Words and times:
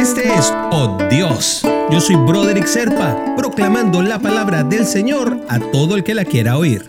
Este 0.00 0.32
es 0.32 0.50
Oh 0.72 0.96
Dios. 1.10 1.60
Yo 1.92 2.00
soy 2.00 2.16
Broderick 2.16 2.64
Serpa, 2.64 3.34
proclamando 3.36 4.00
la 4.00 4.18
palabra 4.18 4.64
del 4.64 4.86
Señor 4.86 5.38
a 5.46 5.60
todo 5.60 5.94
el 5.94 6.04
que 6.04 6.14
la 6.14 6.24
quiera 6.24 6.56
oír. 6.56 6.88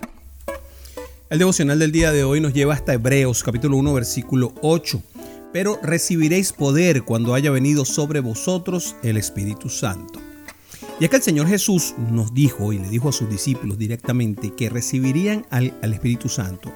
El 1.30 1.40
devocional 1.40 1.78
del 1.78 1.92
día 1.92 2.14
de 2.14 2.24
hoy 2.24 2.40
nos 2.40 2.54
lleva 2.54 2.74
hasta 2.74 2.94
Hebreos 2.94 3.44
capítulo 3.44 3.76
1 3.76 3.94
versículo 3.94 4.54
8. 4.62 5.04
Pero 5.52 5.78
recibiréis 5.84 6.54
poder 6.54 7.04
cuando 7.04 7.34
haya 7.34 7.52
venido 7.52 7.84
sobre 7.84 8.22
vosotros 8.22 8.96
el 9.04 9.18
Espíritu 9.18 9.68
Santo. 9.68 10.22
Y 11.02 11.04
acá 11.04 11.18
el 11.18 11.24
Señor 11.24 11.48
Jesús 11.48 11.94
nos 11.98 12.34
dijo 12.34 12.72
y 12.72 12.80
le 12.80 12.88
dijo 12.88 13.10
a 13.10 13.12
sus 13.12 13.30
discípulos 13.30 13.78
directamente 13.78 14.54
que 14.56 14.70
recibirían 14.70 15.46
al, 15.50 15.74
al 15.82 15.92
Espíritu 15.92 16.30
Santo. 16.30 16.72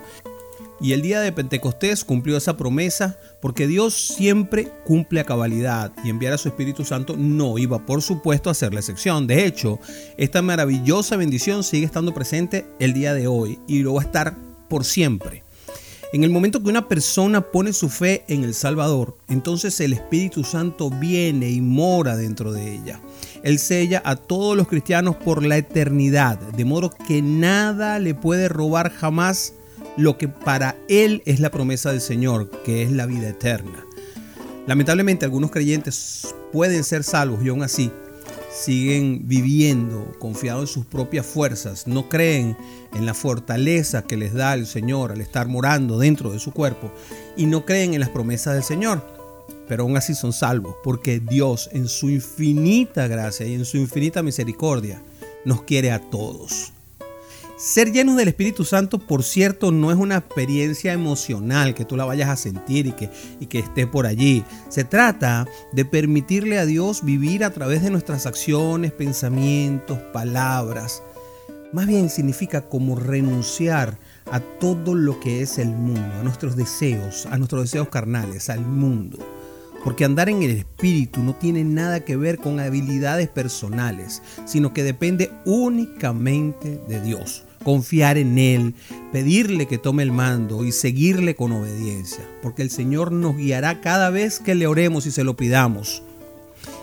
Y 0.82 0.92
el 0.92 1.02
día 1.02 1.22
de 1.22 1.32
Pentecostés 1.32 2.04
cumplió 2.04 2.36
esa 2.36 2.58
promesa 2.58 3.18
porque 3.42 3.68
Dios 3.68 3.94
siempre 3.94 4.72
cumple 4.84 5.22
a 5.22 5.26
cabalidad 5.26 5.92
y 6.04 6.10
enviar 6.10 6.34
a 6.34 6.38
su 6.38 6.50
Espíritu 6.50 6.84
Santo 6.84 7.16
no 7.18 7.58
iba 7.58 7.86
por 7.86 8.02
supuesto 8.02 8.50
a 8.50 8.54
ser 8.54 8.74
la 8.74 8.82
excepción. 8.82 9.26
De 9.26 9.46
hecho, 9.46 9.80
esta 10.18 10.42
maravillosa 10.42 11.16
bendición 11.16 11.64
sigue 11.64 11.86
estando 11.86 12.14
presente 12.14 12.66
el 12.80 12.94
día 12.94 13.14
de 13.14 13.28
hoy 13.28 13.60
y 13.68 13.84
lo 13.84 13.94
va 13.94 14.02
a 14.02 14.06
estar 14.06 14.36
por 14.70 14.84
siempre. 14.84 15.44
En 16.14 16.24
el 16.24 16.30
momento 16.30 16.62
que 16.62 16.70
una 16.70 16.88
persona 16.88 17.42
pone 17.42 17.74
su 17.74 17.90
fe 17.90 18.24
en 18.28 18.44
el 18.44 18.54
Salvador, 18.54 19.18
entonces 19.28 19.80
el 19.82 19.94
Espíritu 19.94 20.44
Santo 20.44 20.90
viene 20.90 21.50
y 21.50 21.62
mora 21.62 22.16
dentro 22.16 22.54
de 22.54 22.74
ella. 22.74 23.02
Él 23.44 23.60
sella 23.60 24.02
a 24.06 24.16
todos 24.16 24.56
los 24.56 24.68
cristianos 24.68 25.16
por 25.18 25.44
la 25.44 25.58
eternidad, 25.58 26.40
de 26.40 26.64
modo 26.64 26.90
que 26.90 27.22
nada 27.22 28.00
le 28.00 28.14
puede 28.14 28.48
robar 28.48 28.92
jamás 28.92 29.54
lo 29.98 30.18
que 30.18 30.28
para 30.28 30.76
él 30.88 31.22
es 31.26 31.40
la 31.40 31.52
promesa 31.52 31.92
del 31.92 32.02
Señor, 32.02 32.50
que 32.64 32.84
es 32.84 32.92
la 32.92 33.06
vida 33.06 33.30
eterna. 33.30 33.86
Lamentablemente 34.68 35.26
algunos 35.26 35.52
creyentes 35.52 36.36
pueden 36.52 36.84
ser 36.84 37.04
salvos 37.04 37.44
y 37.44 37.50
aún 37.50 37.64
así 37.64 37.92
siguen 38.52 39.28
viviendo 39.28 40.16
confiados 40.18 40.70
en 40.70 40.74
sus 40.74 40.86
propias 40.86 41.26
fuerzas, 41.26 41.88
no 41.88 42.10
creen 42.10 42.58
en 42.94 43.06
la 43.06 43.14
fortaleza 43.14 44.04
que 44.04 44.18
les 44.18 44.34
da 44.34 44.54
el 44.54 44.66
Señor 44.66 45.12
al 45.12 45.22
estar 45.22 45.48
morando 45.48 46.00
dentro 46.00 46.32
de 46.32 46.40
su 46.40 46.52
cuerpo 46.52 46.92
y 47.36 47.46
no 47.46 47.66
creen 47.66 47.94
en 47.94 48.00
las 48.00 48.10
promesas 48.10 48.54
del 48.54 48.64
Señor. 48.64 49.06
Pero 49.68 49.84
aún 49.84 49.98
así 49.98 50.16
son 50.16 50.32
salvos 50.32 50.76
porque 50.84 51.20
Dios 51.20 51.70
en 51.74 51.88
su 51.88 52.10
infinita 52.10 53.08
gracia 53.08 53.46
y 53.46 53.54
en 53.54 53.66
su 53.66 53.78
infinita 53.78 54.24
misericordia 54.24 55.02
nos 55.44 55.64
quiere 55.64 55.92
a 55.92 56.00
todos. 56.00 56.75
Ser 57.58 57.94
llenos 57.94 58.18
del 58.18 58.28
Espíritu 58.28 58.66
Santo, 58.66 59.00
por 59.00 59.24
cierto, 59.24 59.72
no 59.72 59.90
es 59.90 59.98
una 59.98 60.18
experiencia 60.18 60.92
emocional 60.92 61.74
que 61.74 61.86
tú 61.86 61.96
la 61.96 62.04
vayas 62.04 62.28
a 62.28 62.36
sentir 62.36 62.86
y 62.86 62.92
que, 62.92 63.10
y 63.40 63.46
que 63.46 63.60
esté 63.60 63.88
por 63.88 64.06
allí. 64.06 64.44
Se 64.68 64.84
trata 64.84 65.48
de 65.72 65.86
permitirle 65.86 66.60
a 66.60 66.66
Dios 66.66 67.06
vivir 67.06 67.46
a 67.46 67.52
través 67.52 67.82
de 67.82 67.92
nuestras 67.92 68.26
acciones, 68.26 68.92
pensamientos, 68.92 70.00
palabras. 70.12 71.02
Más 71.72 71.88
bien 71.88 72.10
significa 72.10 72.68
como 72.68 72.98
renunciar 72.98 73.98
a 74.30 74.42
todo 74.42 74.94
lo 74.94 75.22
que 75.22 75.42
es 75.42 75.58
el 75.58 75.70
mundo, 75.70 76.16
a 76.20 76.24
nuestros 76.24 76.58
deseos, 76.58 77.26
a 77.28 77.38
nuestros 77.38 77.64
deseos 77.64 77.88
carnales, 77.88 78.50
al 78.50 78.66
mundo. 78.66 79.18
Porque 79.86 80.04
andar 80.04 80.30
en 80.30 80.42
el 80.42 80.50
espíritu 80.50 81.22
no 81.22 81.36
tiene 81.36 81.64
nada 81.64 82.00
que 82.04 82.16
ver 82.16 82.40
con 82.40 82.60
habilidades 82.60 83.30
personales, 83.30 84.24
sino 84.46 84.74
que 84.74 84.82
depende 84.82 85.30
únicamente 85.46 86.82
de 86.90 87.00
Dios. 87.02 87.44
Confiar 87.64 88.18
en 88.18 88.40
Él, 88.40 88.74
pedirle 89.12 89.68
que 89.68 89.78
tome 89.78 90.02
el 90.02 90.12
mando 90.12 90.66
y 90.66 90.72
seguirle 90.72 91.36
con 91.36 91.52
obediencia. 91.52 92.26
Porque 92.42 92.64
el 92.64 92.72
Señor 92.72 93.12
nos 93.12 93.38
guiará 93.38 93.80
cada 93.82 94.10
vez 94.10 94.40
que 94.40 94.56
le 94.56 94.66
oremos 94.66 95.06
y 95.06 95.12
se 95.12 95.24
lo 95.24 95.38
pidamos. 95.38 96.02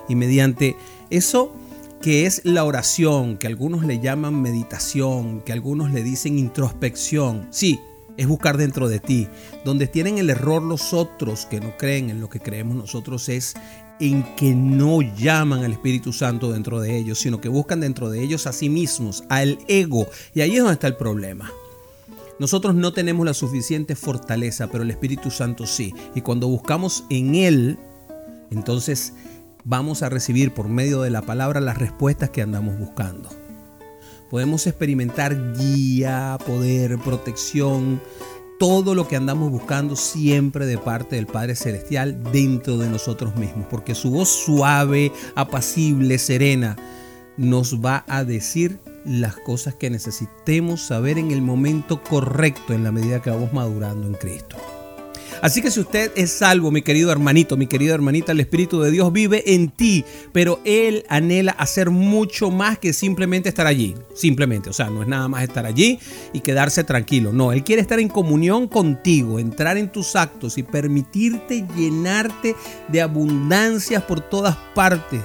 Y 0.08 0.14
mediante 0.14 0.76
eso 1.10 1.52
que 2.02 2.26
es 2.26 2.42
la 2.44 2.62
oración, 2.62 3.36
que 3.36 3.48
algunos 3.48 3.84
le 3.84 3.98
llaman 3.98 4.40
meditación, 4.40 5.40
que 5.40 5.52
algunos 5.52 5.90
le 5.90 6.04
dicen 6.04 6.38
introspección. 6.38 7.48
Sí, 7.50 7.80
es 8.16 8.26
buscar 8.26 8.56
dentro 8.56 8.88
de 8.88 9.00
ti. 9.00 9.28
Donde 9.64 9.86
tienen 9.86 10.18
el 10.18 10.30
error 10.30 10.62
los 10.62 10.92
otros 10.92 11.46
que 11.46 11.60
no 11.60 11.76
creen 11.76 12.10
en 12.10 12.20
lo 12.20 12.28
que 12.28 12.40
creemos 12.40 12.76
nosotros 12.76 13.28
es 13.28 13.54
en 14.00 14.24
que 14.36 14.54
no 14.54 15.00
llaman 15.00 15.64
al 15.64 15.72
Espíritu 15.72 16.12
Santo 16.12 16.52
dentro 16.52 16.80
de 16.80 16.96
ellos, 16.96 17.18
sino 17.20 17.40
que 17.40 17.48
buscan 17.48 17.80
dentro 17.80 18.10
de 18.10 18.22
ellos 18.22 18.46
a 18.46 18.52
sí 18.52 18.68
mismos, 18.68 19.24
al 19.28 19.58
ego. 19.68 20.08
Y 20.34 20.40
ahí 20.40 20.52
es 20.52 20.58
donde 20.58 20.74
está 20.74 20.88
el 20.88 20.96
problema. 20.96 21.50
Nosotros 22.38 22.74
no 22.74 22.92
tenemos 22.92 23.24
la 23.24 23.34
suficiente 23.34 23.94
fortaleza, 23.94 24.66
pero 24.66 24.82
el 24.82 24.90
Espíritu 24.90 25.30
Santo 25.30 25.66
sí. 25.66 25.94
Y 26.14 26.22
cuando 26.22 26.48
buscamos 26.48 27.04
en 27.10 27.36
Él, 27.36 27.78
entonces 28.50 29.12
vamos 29.64 30.02
a 30.02 30.08
recibir 30.08 30.52
por 30.52 30.68
medio 30.68 31.02
de 31.02 31.10
la 31.10 31.22
palabra 31.22 31.60
las 31.60 31.78
respuestas 31.78 32.30
que 32.30 32.42
andamos 32.42 32.78
buscando 32.78 33.41
podemos 34.32 34.66
experimentar 34.66 35.36
guía, 35.58 36.38
poder, 36.46 36.96
protección, 36.96 38.00
todo 38.58 38.94
lo 38.94 39.06
que 39.06 39.16
andamos 39.16 39.50
buscando 39.50 39.94
siempre 39.94 40.64
de 40.64 40.78
parte 40.78 41.16
del 41.16 41.26
Padre 41.26 41.54
Celestial 41.54 42.18
dentro 42.32 42.78
de 42.78 42.88
nosotros 42.88 43.36
mismos, 43.36 43.66
porque 43.68 43.94
su 43.94 44.10
voz 44.10 44.30
suave, 44.30 45.12
apacible, 45.34 46.16
serena, 46.16 46.76
nos 47.36 47.84
va 47.84 48.06
a 48.08 48.24
decir 48.24 48.78
las 49.04 49.36
cosas 49.36 49.74
que 49.74 49.90
necesitemos 49.90 50.80
saber 50.80 51.18
en 51.18 51.30
el 51.30 51.42
momento 51.42 52.02
correcto 52.02 52.72
en 52.72 52.84
la 52.84 52.90
medida 52.90 53.20
que 53.20 53.28
vamos 53.28 53.52
madurando 53.52 54.06
en 54.06 54.14
Cristo. 54.14 54.56
Así 55.42 55.60
que 55.60 55.72
si 55.72 55.80
usted 55.80 56.12
es 56.14 56.30
salvo, 56.30 56.70
mi 56.70 56.82
querido 56.82 57.10
hermanito, 57.10 57.56
mi 57.56 57.66
querida 57.66 57.94
hermanita, 57.94 58.30
el 58.30 58.38
Espíritu 58.38 58.80
de 58.80 58.92
Dios 58.92 59.12
vive 59.12 59.54
en 59.54 59.70
ti, 59.70 60.04
pero 60.32 60.60
Él 60.64 61.04
anhela 61.08 61.50
hacer 61.50 61.90
mucho 61.90 62.52
más 62.52 62.78
que 62.78 62.92
simplemente 62.92 63.48
estar 63.48 63.66
allí. 63.66 63.96
Simplemente, 64.14 64.70
o 64.70 64.72
sea, 64.72 64.88
no 64.88 65.02
es 65.02 65.08
nada 65.08 65.26
más 65.26 65.42
estar 65.42 65.66
allí 65.66 65.98
y 66.32 66.40
quedarse 66.40 66.84
tranquilo. 66.84 67.32
No, 67.32 67.50
Él 67.50 67.64
quiere 67.64 67.82
estar 67.82 67.98
en 67.98 68.08
comunión 68.08 68.68
contigo, 68.68 69.40
entrar 69.40 69.76
en 69.76 69.90
tus 69.90 70.14
actos 70.14 70.58
y 70.58 70.62
permitirte 70.62 71.66
llenarte 71.76 72.54
de 72.86 73.02
abundancias 73.02 74.04
por 74.04 74.20
todas 74.20 74.56
partes 74.76 75.20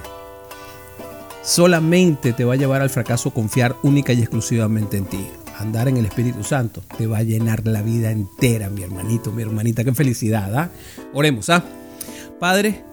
solamente 1.44 2.34
te 2.34 2.44
va 2.44 2.54
a 2.54 2.56
llevar 2.56 2.82
al 2.82 2.90
fracaso 2.90 3.30
confiar 3.30 3.74
única 3.82 4.12
y 4.12 4.20
exclusivamente 4.20 4.98
en 4.98 5.06
ti 5.06 5.26
andar 5.58 5.88
en 5.88 5.96
el 5.96 6.06
Espíritu 6.06 6.44
Santo 6.44 6.82
te 6.96 7.06
va 7.06 7.18
a 7.18 7.22
llenar 7.22 7.66
la 7.66 7.82
vida 7.82 8.10
entera, 8.10 8.70
mi 8.70 8.82
hermanito, 8.82 9.32
mi 9.32 9.42
hermanita. 9.42 9.84
Qué 9.84 9.92
felicidad, 9.92 10.54
¿ah? 10.56 10.70
Oremos, 11.12 11.50
¿ah? 11.50 11.64
Padre, 12.38 12.84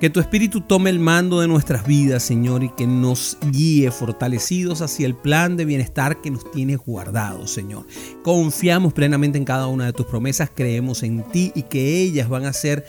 que 0.00 0.10
tu 0.10 0.20
Espíritu 0.20 0.60
tome 0.60 0.90
el 0.90 0.98
mando 0.98 1.40
de 1.40 1.48
nuestras 1.48 1.86
vidas, 1.86 2.22
Señor, 2.22 2.62
y 2.62 2.68
que 2.70 2.86
nos 2.86 3.38
guíe 3.50 3.90
fortalecidos 3.90 4.82
hacia 4.82 5.06
el 5.06 5.14
plan 5.14 5.56
de 5.56 5.64
bienestar 5.64 6.20
que 6.20 6.30
nos 6.30 6.50
tienes 6.50 6.78
guardado, 6.78 7.46
Señor. 7.46 7.86
Confiamos 8.22 8.92
plenamente 8.92 9.38
en 9.38 9.44
cada 9.44 9.66
una 9.66 9.86
de 9.86 9.92
tus 9.92 10.06
promesas, 10.06 10.50
creemos 10.54 11.02
en 11.02 11.22
ti 11.30 11.52
y 11.54 11.62
que 11.62 12.00
ellas 12.00 12.28
van 12.28 12.44
a 12.44 12.52
ser 12.52 12.84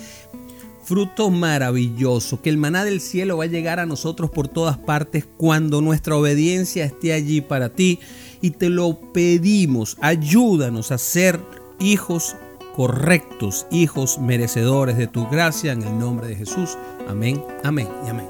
fruto 0.83 1.29
maravilloso, 1.29 2.41
que 2.41 2.49
el 2.49 2.57
maná 2.57 2.83
del 2.83 2.99
cielo 2.99 3.37
va 3.37 3.45
a 3.45 3.47
llegar 3.47 3.79
a 3.79 3.85
nosotros 3.85 4.29
por 4.29 4.47
todas 4.47 4.77
partes 4.77 5.25
cuando 5.37 5.81
nuestra 5.81 6.15
obediencia 6.15 6.85
esté 6.85 7.13
allí 7.13 7.39
para 7.39 7.69
ti 7.69 7.99
y 8.41 8.51
te 8.51 8.69
lo 8.69 8.99
pedimos. 9.13 9.97
Ayúdanos 10.01 10.91
a 10.91 10.97
ser 10.97 11.39
hijos 11.79 12.35
correctos, 12.75 13.67
hijos 13.71 14.19
merecedores 14.19 14.97
de 14.97 15.07
tu 15.07 15.27
gracia 15.27 15.71
en 15.71 15.83
el 15.83 15.97
nombre 15.97 16.27
de 16.27 16.35
Jesús. 16.35 16.77
Amén, 17.07 17.43
amén 17.63 17.87
y 18.05 18.09
amén. 18.09 18.27